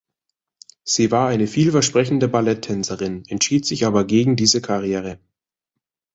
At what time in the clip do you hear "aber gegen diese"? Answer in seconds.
3.85-4.59